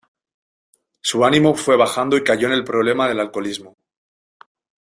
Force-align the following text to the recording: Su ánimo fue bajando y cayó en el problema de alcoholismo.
Su 1.01 1.23
ánimo 1.25 1.53
fue 1.53 1.77
bajando 1.77 2.17
y 2.17 2.23
cayó 2.23 2.47
en 2.47 2.53
el 2.53 2.63
problema 2.63 3.07
de 3.07 3.21
alcoholismo. 3.21 3.77